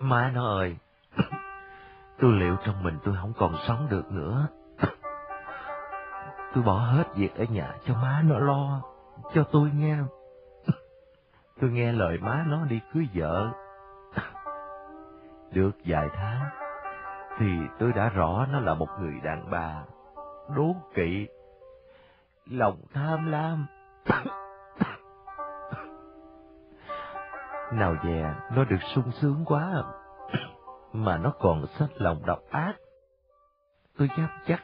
[0.00, 0.76] Má nó ơi,
[2.18, 4.46] tôi liệu trong mình tôi không còn sống được nữa.
[6.54, 8.82] Tôi bỏ hết việc ở nhà cho má nó lo,
[9.34, 9.96] cho tôi nghe.
[11.60, 13.50] Tôi nghe lời má nó đi cưới vợ.
[15.50, 16.48] Được vài tháng,
[17.38, 17.46] thì
[17.78, 19.82] tôi đã rõ nó là một người đàn bà,
[20.56, 21.26] đố kỵ,
[22.46, 23.66] lòng tham lam.
[27.72, 29.82] Nào dè, nó được sung sướng quá, à.
[30.92, 32.72] mà nó còn sách lòng độc ác.
[33.98, 34.62] Tôi dám chắc,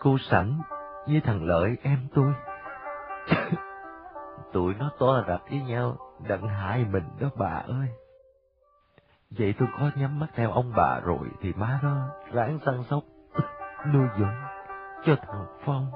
[0.00, 0.60] cô sẵn
[1.06, 2.34] với thằng Lợi em tôi.
[4.52, 5.96] Tụi nó to rập với nhau,
[6.28, 7.88] đặng hại mình đó bà ơi.
[9.30, 13.02] Vậy tôi có nhắm mắt theo ông bà rồi thì má đó ráng săn sóc,
[13.92, 14.36] nuôi dưỡng
[15.04, 15.90] cho thằng Phong.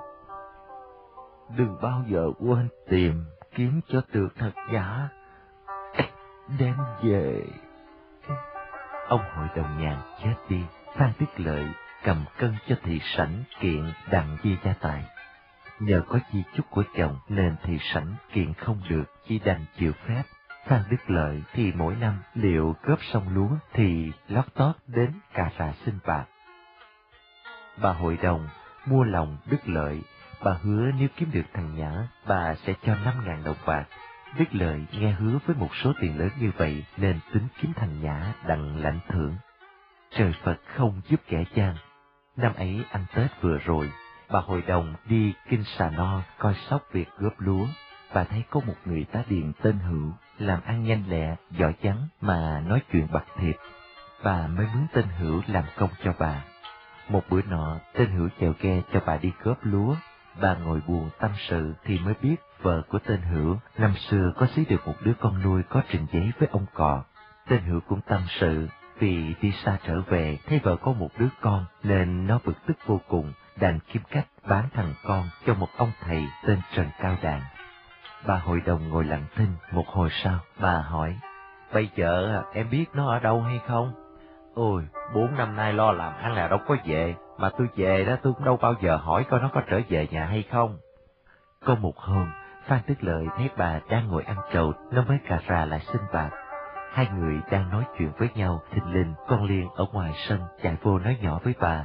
[1.56, 5.08] Đừng bao giờ quên tìm, kiếm cho được thật giả,
[6.58, 7.42] đem về.
[9.08, 10.60] Ông hội đồng nhàn chết đi,
[10.96, 11.66] Phan Tiết Lợi
[12.04, 15.04] cầm cân cho thị sảnh kiện đặng chia gia tài.
[15.80, 19.92] Nhờ có chi chúc của chồng nên thị sảnh kiện không được, chỉ đành chịu
[19.92, 20.22] phép.
[20.66, 25.50] Phan Đức Lợi thì mỗi năm liệu cướp xong lúa thì lót tót đến cà
[25.58, 26.24] rà xin bạc.
[27.82, 28.48] Bà hội đồng
[28.86, 30.02] mua lòng Đức Lợi,
[30.44, 33.84] bà hứa nếu kiếm được thằng Nhã, bà sẽ cho năm ngàn đồng bạc.
[34.38, 38.02] Đức Lợi nghe hứa với một số tiền lớn như vậy nên tính kiếm thằng
[38.02, 39.36] Nhã đặng lãnh thưởng.
[40.10, 41.76] Trời Phật không giúp kẻ gian,
[42.36, 43.90] Năm ấy ăn Tết vừa rồi,
[44.30, 47.66] bà hội đồng đi kinh xà no coi sóc việc góp lúa.
[48.14, 52.08] Bà thấy có một người tá điền tên Hữu, làm ăn nhanh lẹ, giỏi chắn
[52.20, 53.56] mà nói chuyện bạc thiệp.
[54.24, 56.44] Bà mới mướn tên Hữu làm công cho bà.
[57.08, 59.94] Một bữa nọ, tên Hữu chèo ghe cho bà đi góp lúa.
[60.40, 64.46] Bà ngồi buồn tâm sự thì mới biết vợ của tên Hữu năm xưa có
[64.46, 67.02] xí được một đứa con nuôi có trình giấy với ông cò.
[67.48, 68.68] Tên Hữu cũng tâm sự,
[68.98, 72.76] vì đi xa trở về thấy vợ có một đứa con nên nó bực tức
[72.86, 77.16] vô cùng, đành kiếm cách bán thằng con cho một ông thầy tên Trần Cao
[77.22, 77.40] Đàn.
[78.26, 81.16] Bà hội đồng ngồi lặng thinh một hồi sau, bà hỏi,
[81.72, 83.92] Bây giờ à, em biết nó ở đâu hay không?
[84.54, 84.82] Ôi,
[85.14, 88.32] bốn năm nay lo làm ăn là đâu có về, mà tôi về đó tôi
[88.32, 90.78] cũng đâu bao giờ hỏi coi nó có trở về nhà hay không.
[91.64, 92.30] Có một hôm,
[92.70, 96.02] Phan Đức Lợi thấy bà đang ngồi ăn trầu, nó mới cà rà lại xin
[96.12, 96.30] bạc.
[96.92, 100.76] Hai người đang nói chuyện với nhau, thình lình con Liên ở ngoài sân chạy
[100.82, 101.84] vô nói nhỏ với bà.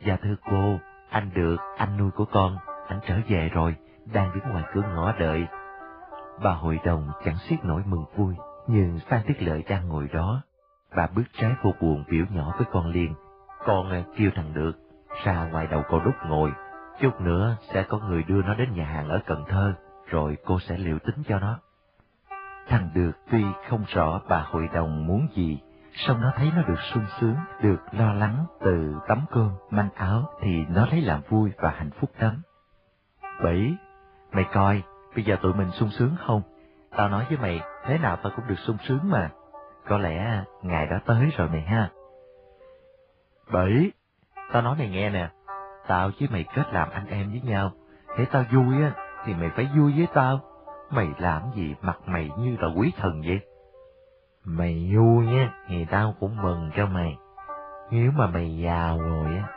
[0.00, 0.78] Dạ thưa cô,
[1.10, 2.56] anh được, anh nuôi của con,
[2.88, 3.76] anh trở về rồi,
[4.12, 5.46] đang đứng ngoài cửa ngõ đợi.
[6.42, 8.34] Bà hội đồng chẳng xiết nổi mừng vui,
[8.66, 10.42] nhưng Phan Tiết Lợi đang ngồi đó.
[10.96, 13.14] Bà bước trái vô buồn biểu nhỏ với con Liên.
[13.66, 14.72] Con à, kêu thằng được,
[15.24, 16.52] ra ngoài đầu cầu đúc ngồi,
[17.00, 19.74] chút nữa sẽ có người đưa nó đến nhà hàng ở Cần Thơ,
[20.10, 21.58] rồi cô sẽ liệu tính cho nó.
[22.68, 25.60] Thằng được tuy không rõ bà hội đồng muốn gì,
[25.92, 30.30] song nó thấy nó được sung sướng, được lo lắng từ tấm cơm, manh áo
[30.40, 32.42] thì nó thấy làm vui và hạnh phúc lắm.
[33.44, 33.74] Bảy,
[34.32, 34.82] mày coi,
[35.14, 36.42] bây giờ tụi mình sung sướng không?
[36.96, 39.30] Tao nói với mày, thế nào tao cũng được sung sướng mà.
[39.88, 41.90] Có lẽ ngày đã tới rồi mày ha.
[43.52, 43.90] Bảy,
[44.52, 45.28] tao nói mày nghe nè,
[45.86, 47.72] tao với mày kết làm anh em với nhau,
[48.16, 50.40] thế tao vui á, thì mày phải vui với tao.
[50.90, 53.40] Mày làm gì mặt mày như là quý thần vậy?
[54.44, 57.16] Mày vui nha, thì tao cũng mừng cho mày.
[57.90, 59.48] Nếu mà mày giàu rồi á,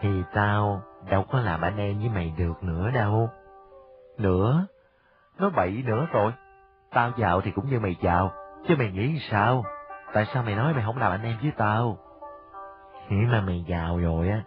[0.00, 3.28] thì tao đâu có làm anh em với mày được nữa đâu.
[4.18, 4.66] Nữa?
[5.38, 6.32] Nói bậy nữa rồi.
[6.90, 8.32] Tao giàu thì cũng như mày giàu,
[8.68, 9.64] chứ mày nghĩ sao?
[10.12, 11.98] Tại sao mày nói mày không làm anh em với tao?
[13.08, 14.42] Nếu mà mày giàu rồi á,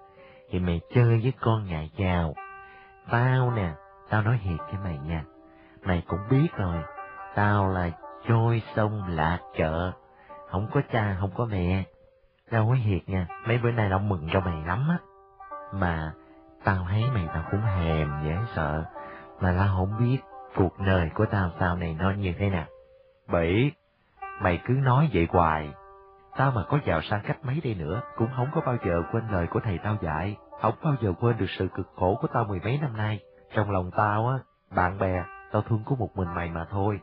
[0.50, 2.34] thì mày chơi với con nhà giàu.
[3.12, 3.72] Tao nè,
[4.14, 5.24] tao nói thiệt với mày nha.
[5.84, 6.78] Mày cũng biết rồi,
[7.36, 7.90] tao là
[8.28, 9.92] trôi sông lạc chợ,
[10.52, 11.84] không có cha, không có mẹ.
[12.52, 14.98] Tao nói thiệt nha, mấy bữa nay tao mừng cho mày lắm á.
[15.74, 16.12] Mà
[16.64, 18.84] tao thấy mày tao cũng hèm dễ sợ,
[19.40, 20.18] mà tao không biết
[20.56, 22.66] cuộc đời của tao sau này nó như thế nào.
[23.28, 23.72] bởi
[24.42, 25.74] mày cứ nói vậy hoài.
[26.38, 29.24] Tao mà có giàu sang cách mấy đây nữa, cũng không có bao giờ quên
[29.32, 32.46] lời của thầy tao dạy, không bao giờ quên được sự cực khổ của tao
[32.46, 33.20] mười mấy năm nay.
[33.54, 34.40] Trong lòng tao á,
[34.76, 37.00] bạn bè, tao thương có một mình mày mà thôi.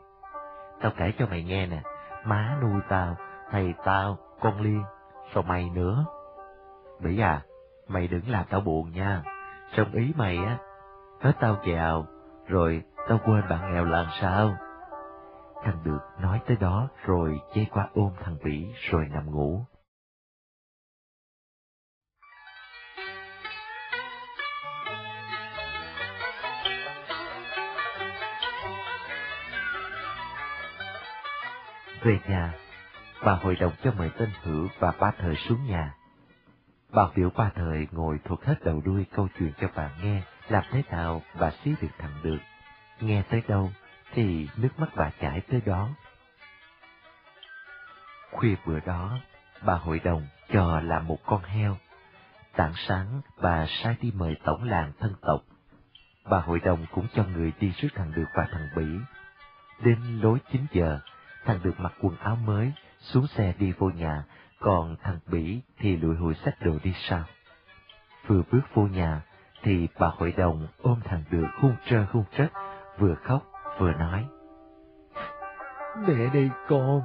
[0.81, 1.81] Tao kể cho mày nghe nè,
[2.25, 3.15] má nuôi tao,
[3.51, 4.83] thầy tao, con Liên,
[5.33, 6.05] rồi mày nữa.
[6.99, 7.41] Bỉ à,
[7.87, 9.23] mày đừng làm tao buồn nha.
[9.75, 10.57] Trong ý mày á,
[11.21, 12.05] hết tao giàu,
[12.47, 14.55] rồi tao quên bạn nghèo làm sao?
[15.63, 19.65] Thằng được nói tới đó rồi chay qua ôm thằng Bỉ rồi nằm ngủ.
[32.03, 32.53] Về nhà,
[33.25, 35.93] bà hội đồng cho mời tên Hữu và ba thời xuống nhà.
[36.89, 40.63] Bà biểu ba thời ngồi thuộc hết đầu đuôi câu chuyện cho bà nghe, làm
[40.71, 42.37] thế nào bà xí được thằng được.
[42.99, 43.71] Nghe tới đâu
[44.13, 45.89] thì nước mắt bà chảy tới đó.
[48.31, 49.19] Khuya bữa đó,
[49.65, 51.77] bà hội đồng cho làm một con heo.
[52.55, 55.41] Tảng sáng, bà sai đi mời tổng làng thân tộc.
[56.29, 58.85] Bà hội đồng cũng cho người đi rước thằng Được và thằng Bỉ.
[59.83, 60.99] Đến lối 9 giờ,
[61.45, 64.23] thằng Được mặc quần áo mới, xuống xe đi vô nhà,
[64.59, 67.23] còn thằng Bỉ thì lùi hùi xách đồ đi sau.
[68.27, 69.21] Vừa bước vô nhà,
[69.63, 72.51] thì bà hội đồng ôm thằng Được hung trơ hung trất,
[72.99, 73.43] vừa khóc
[73.79, 74.27] vừa nói.
[76.07, 77.01] Mẹ đây con,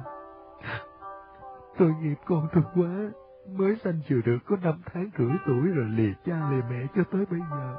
[1.77, 2.89] tôi nghiệp con tôi quá,
[3.49, 7.03] mới sanh vừa được có năm tháng rưỡi tuổi rồi lìa cha lìa mẹ cho
[7.11, 7.75] tới bây giờ.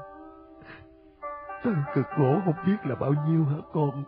[1.63, 4.05] Thân cực khổ không biết là bao nhiêu hả con?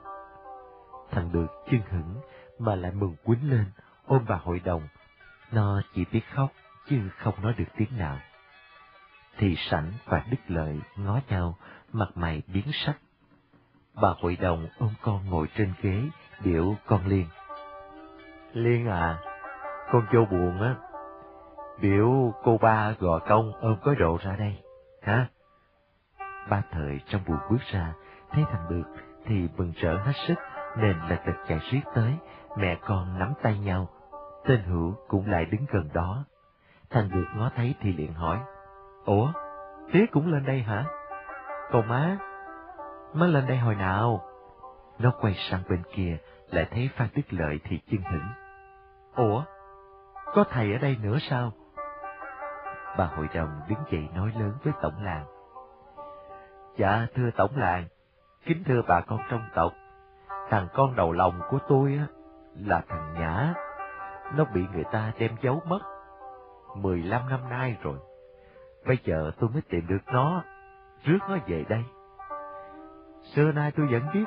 [1.11, 2.21] Thằng được chân hững
[2.61, 3.65] mà lại mừng quýnh lên,
[4.07, 4.83] ôm bà hội đồng.
[5.53, 6.53] Nó chỉ biết khóc,
[6.89, 8.19] chứ không nói được tiếng nào.
[9.39, 11.57] Thì sảnh và đức lợi ngó nhau,
[11.93, 12.95] mặt mày biến sắc.
[13.95, 16.03] Bà hội đồng ôm con ngồi trên ghế,
[16.45, 17.27] biểu con Liên.
[18.53, 19.19] Liên à,
[19.93, 20.75] con vô buồn á.
[21.81, 24.63] Biểu cô ba gò công ôm có rộ ra đây,
[25.03, 25.29] hả?
[26.51, 27.93] Ba thời trong buồn bước ra,
[28.31, 28.85] thấy thằng được
[29.27, 30.35] thì mừng rỡ hết sức,
[30.77, 32.15] nên lật đật chạy riết tới,
[32.57, 33.89] mẹ con nắm tay nhau.
[34.45, 36.25] Tên hữu cũng lại đứng gần đó.
[36.91, 38.39] thành được ngó thấy thì liền hỏi,
[39.05, 39.33] Ủa,
[39.93, 40.85] tía cũng lên đây hả?
[41.71, 42.19] Còn má,
[43.15, 44.21] má lên đây hồi nào?
[44.99, 46.19] Nó quay sang bên kia,
[46.51, 48.29] lại thấy Phan Đức Lợi thì chân hững.
[49.15, 49.43] Ủa,
[50.35, 51.53] có thầy ở đây nữa sao?
[52.99, 55.27] Bà hội đồng đứng dậy nói lớn với tổng làng.
[56.77, 57.85] Dạ, thưa tổng làng,
[58.45, 59.73] kính thưa bà con trong tộc,
[60.51, 62.07] thằng con đầu lòng của tôi á,
[62.55, 63.55] là thằng Nhã.
[64.37, 65.81] nó bị người ta đem giấu mất.
[66.77, 67.99] Mười lăm năm nay rồi.
[68.87, 70.43] Bây giờ tôi mới tìm được nó,
[71.05, 71.85] rước nó về đây.
[73.35, 74.25] Xưa nay tôi vẫn biết,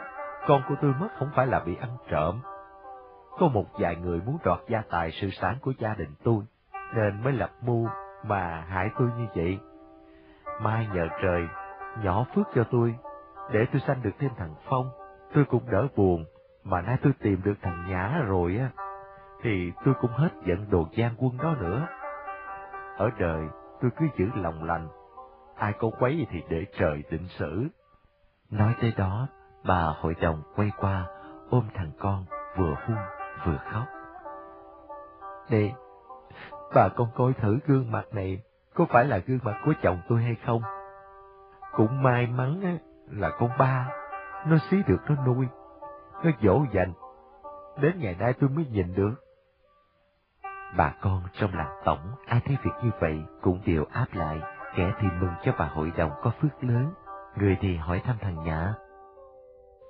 [0.48, 2.40] con của tôi mất không phải là bị ăn trộm.
[3.40, 6.44] Có một vài người muốn đoạt gia tài sự sản của gia đình tôi,
[6.96, 7.88] nên mới lập mưu
[8.24, 9.60] mà hại tôi như vậy.
[10.62, 11.48] Mai nhờ trời,
[12.04, 12.96] nhỏ phước cho tôi,
[13.52, 14.90] để tôi sanh được thêm thằng Phong,
[15.34, 16.26] tôi cũng đỡ buồn,
[16.64, 18.70] mà nay tôi tìm được thằng Nhã rồi á,
[19.42, 21.88] thì tôi cũng hết giận đồ gian quân đó nữa.
[22.98, 23.42] Ở đời,
[23.82, 24.88] tôi cứ giữ lòng lành,
[25.56, 27.68] ai có quấy thì để trời định xử.
[28.52, 29.28] Nói tới đó,
[29.66, 31.06] bà hội đồng quay qua,
[31.50, 32.26] ôm thằng con,
[32.58, 32.98] vừa hung
[33.46, 33.84] vừa khóc.
[35.50, 35.74] Nè,
[36.76, 38.44] bà con coi thử gương mặt này
[38.74, 40.62] có phải là gương mặt của chồng tôi hay không?
[41.72, 43.90] Cũng may mắn á, là con ba,
[44.48, 45.48] nó xí được nó nuôi,
[46.24, 46.94] nó dỗ dành.
[47.82, 49.14] Đến ngày nay tôi mới nhìn được.
[50.78, 54.42] Bà con trong làng tổng, ai thấy việc như vậy cũng đều áp lại,
[54.76, 56.94] kẻ thì mừng cho bà hội đồng có phước lớn,
[57.38, 58.74] người thì hỏi thăm thằng Nhã.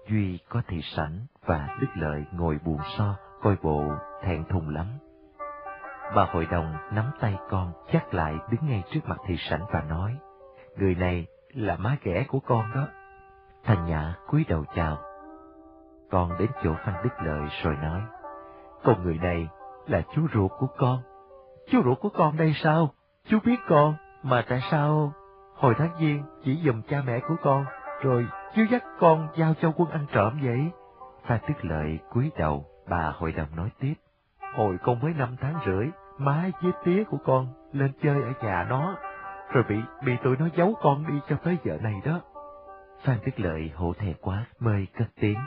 [0.07, 3.83] Duy có thị sảnh và Đức Lợi ngồi buồn so, coi bộ
[4.23, 4.87] thẹn thùng lắm.
[6.15, 9.81] Bà hội đồng nắm tay con chắc lại đứng ngay trước mặt thị sảnh và
[9.81, 10.17] nói,
[10.77, 12.87] người này là má ghẻ của con đó.
[13.63, 14.97] Thằng Nhã cúi đầu chào.
[16.11, 18.01] Con đến chỗ Phan Đức Lợi rồi nói,
[18.83, 19.47] con người này
[19.87, 20.99] là chú ruột của con.
[21.71, 22.89] Chú ruột của con đây sao?
[23.27, 25.13] Chú biết con, mà tại sao
[25.55, 27.65] hồi tháng giêng chỉ dùm cha mẹ của con,
[28.01, 30.71] rồi chú dắt con giao cho quân ăn trộm vậy?
[31.25, 33.93] Phan Đức Lợi cúi đầu, bà hội đồng nói tiếp.
[34.55, 38.65] Hồi con mới năm tháng rưỡi, má với tía của con lên chơi ở nhà
[38.69, 38.95] nó,
[39.51, 42.19] rồi bị bị tụi nó giấu con đi cho tới giờ này đó.
[43.03, 45.39] Phan Đức Lợi hổ thẹn quá, mời cất tiếng.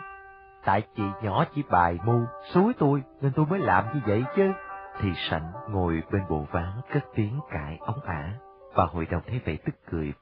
[0.65, 4.53] Tại chị nhỏ chỉ bài mưu, suối tôi, nên tôi mới làm như vậy chứ.
[5.01, 8.33] Thì sảnh ngồi bên bộ ván cất tiếng cãi ống ả,
[8.75, 10.13] và hội đồng thấy vậy tức cười.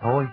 [0.00, 0.26] Thôi,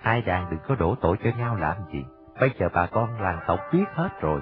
[0.00, 2.04] hai đàn đừng có đổ tội cho nhau làm gì.
[2.40, 4.40] Bây giờ bà con làng tộc biết hết rồi.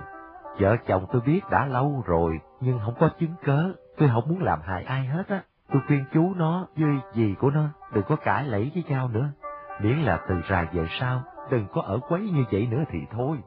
[0.58, 3.72] Vợ chồng tôi biết đã lâu rồi, nhưng không có chứng cớ.
[3.98, 5.42] Tôi không muốn làm hại ai hết á.
[5.72, 9.28] Tôi khuyên chú nó với gì của nó đừng có cãi lẫy với nhau nữa.
[9.80, 13.38] Miễn là từ rài về sau, đừng có ở quấy như vậy nữa thì thôi.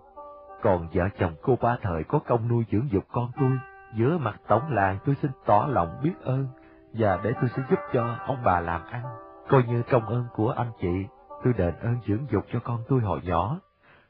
[0.63, 3.51] Còn vợ chồng cô ba thời có công nuôi dưỡng dục con tôi,
[3.95, 6.47] giữa mặt tổng làng tôi xin tỏ lòng biết ơn,
[6.93, 9.03] và để tôi sẽ giúp cho ông bà làm ăn.
[9.49, 11.05] Coi như công ơn của anh chị,
[11.43, 13.59] tôi đền ơn dưỡng dục cho con tôi hồi nhỏ.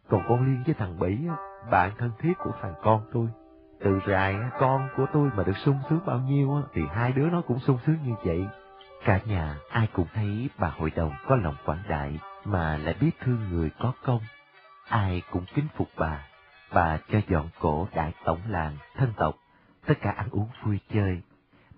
[0.10, 1.28] Còn con Liên với thằng Bỉ,
[1.72, 3.28] bạn thân thiết của thằng con tôi.
[3.80, 7.42] Từ rài con của tôi mà được sung sướng bao nhiêu thì hai đứa nó
[7.42, 8.48] cũng sung sướng như vậy.
[9.06, 13.12] Cả nhà ai cũng thấy bà hội đồng có lòng quảng đại mà lại biết
[13.20, 14.22] thương người có công.
[14.90, 16.28] Ai cũng kính phục bà.
[16.74, 19.36] Bà cho dọn cổ đại tổng làng, thân tộc,
[19.86, 21.22] tất cả ăn uống vui chơi.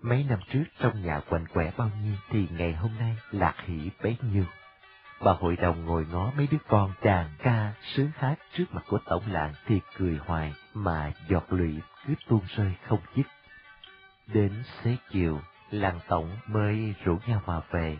[0.02, 3.90] Mấy năm trước trong nhà quạnh quẻ bao nhiêu thì ngày hôm nay lạc hỷ
[4.02, 4.44] bấy nhiêu.
[5.24, 8.98] Bà hội đồng ngồi ngó mấy đứa con chàng ca sướng hát trước mặt của
[9.04, 13.26] tổng làng thì cười hoài mà giọt lụy cứ tuôn rơi không dứt.
[14.26, 17.98] Đến xế chiều, làng tổng mới rủ nhau mà về.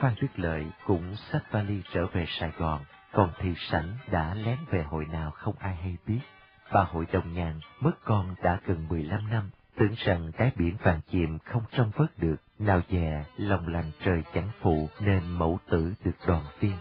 [0.00, 4.56] Phan Đức Lợi cũng xách vali trở về Sài Gòn, còn thị sảnh đã lén
[4.70, 6.20] về hội nào không ai hay biết.
[6.72, 11.00] Bà hội đồng nhàn mất con đã gần 15 năm, tưởng rằng cái biển vàng
[11.10, 15.94] chìm không trông vớt được, nào dè lòng lành trời chẳng phụ nên mẫu tử
[16.04, 16.76] được đoàn viên.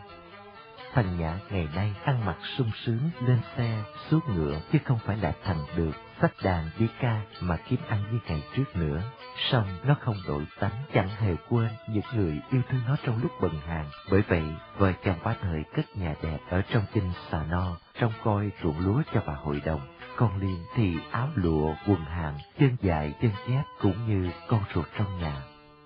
[0.94, 5.18] Thành Nhã ngày nay ăn mặc sung sướng lên xe, suốt ngựa chứ không phải
[5.18, 9.02] là thành được sách đàn đi ca mà kiếm ăn như ngày trước nữa.
[9.52, 13.32] Xong nó không đổi tánh, chẳng hề quên những người yêu thương nó trong lúc
[13.42, 13.86] bần hàng.
[14.12, 14.44] Bởi vậy,
[14.78, 18.80] vợ chồng ba thời cất nhà đẹp ở trong chinh xà no, trong coi ruộng
[18.80, 19.82] lúa cho bà hội đồng.
[20.16, 24.86] Con Liên thì áo lụa, quần hàng, chân dài, chân chép cũng như con ruột
[24.98, 25.42] trong nhà.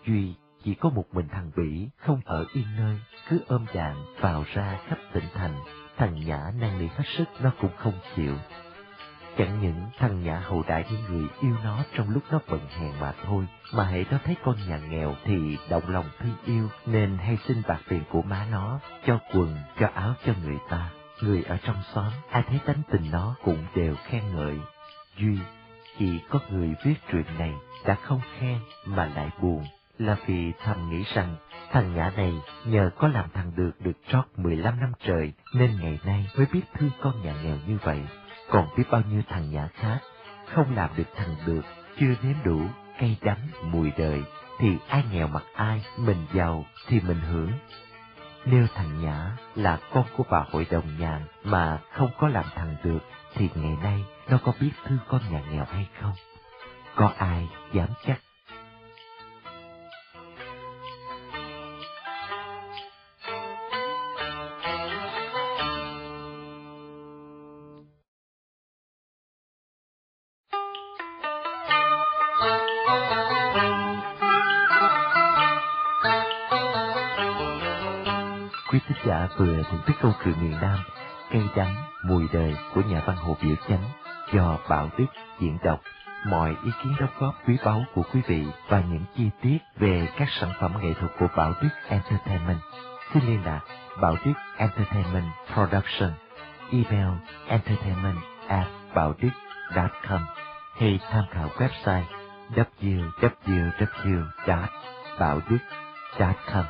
[0.06, 3.00] Duy chỉ có một mình thằng Bỉ không ở yên nơi,
[3.30, 5.56] cứ ôm dạng vào ra khắp tỉnh thành.
[5.98, 8.36] Thằng Nhã năng nỉ hết sức nó cũng không chịu.
[9.38, 12.92] Chẳng những thằng Nhã hậu đại những người yêu nó trong lúc nó bận hèn
[13.00, 17.18] mà thôi, mà hãy nó thấy con nhà nghèo thì động lòng thương yêu nên
[17.18, 20.90] hay xin bạc tiền của má nó, cho quần, cho áo cho người ta.
[21.22, 24.60] Người ở trong xóm, ai thấy tánh tình nó cũng đều khen ngợi.
[25.18, 25.38] Duy,
[26.00, 27.54] chỉ có người viết truyện này
[27.86, 29.64] đã không khen mà lại buồn
[29.98, 31.36] là vì thầm nghĩ rằng
[31.72, 32.34] thằng nhã này
[32.66, 36.62] nhờ có làm thằng được được trót 15 năm trời nên ngày nay mới biết
[36.78, 38.02] thương con nhà nghèo như vậy.
[38.50, 40.00] Còn biết bao nhiêu thằng nhã khác
[40.54, 41.62] không làm được thằng được,
[42.00, 42.62] chưa nếm đủ
[43.00, 44.24] cay đắng mùi đời
[44.60, 47.52] thì ai nghèo mặc ai, mình giàu thì mình hưởng.
[48.46, 52.76] Nếu thằng Nhã là con của bà hội đồng nhàn mà không có làm thằng
[52.84, 53.00] được
[53.36, 56.14] thì ngày nay nó có biết thương con nhà nghèo hay không?
[56.96, 58.20] có ai dám chắc.
[79.06, 80.80] Giả vừa thưởng thức câu chuyện miền Nam
[81.32, 81.76] Cây đắng,
[82.06, 83.84] mùi đời của nhà văn Hồ Biểu Chánh
[84.34, 85.06] do Bảo Đức
[85.40, 85.80] diễn đọc.
[86.30, 90.08] Mọi ý kiến đóng góp quý báu của quý vị và những chi tiết về
[90.18, 92.60] các sản phẩm nghệ thuật của Bảo Đức Entertainment
[93.14, 93.62] xin liên lạc
[94.02, 96.12] Bảo Đức Entertainment Production
[96.72, 97.10] email
[97.48, 100.22] entertainment at bảo đức.com
[100.80, 102.04] hay tham khảo website
[102.56, 103.60] www.bảo
[105.50, 106.66] đức.com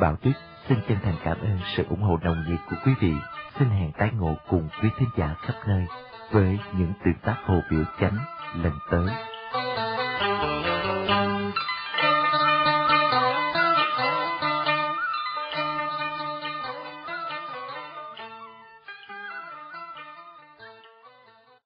[0.00, 0.32] Bảo Đức
[0.68, 3.12] xin chân thành cảm ơn sự ủng hộ đồng nhiệt của quý vị.
[3.58, 5.86] Xin hẹn tái ngộ cùng quý thính giả khắp nơi
[6.32, 8.16] với những tương tác hồ biểu chánh
[8.62, 9.33] lần tới.